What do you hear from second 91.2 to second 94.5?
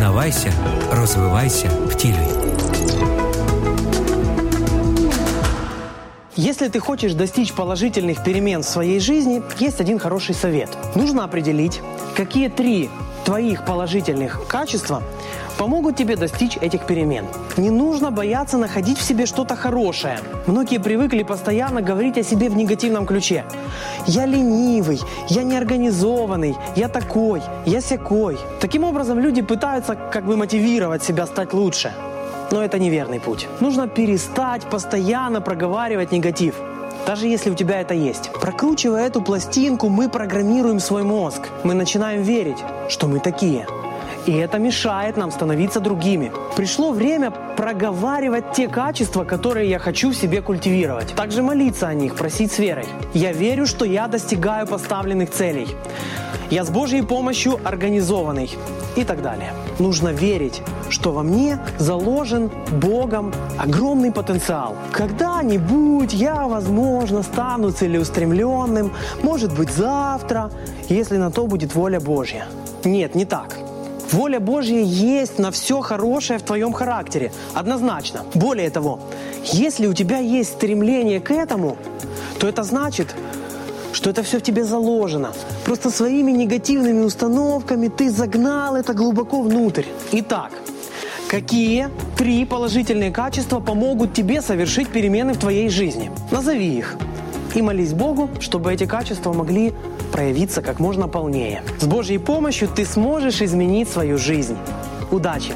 какие три положительные качества помогут тебе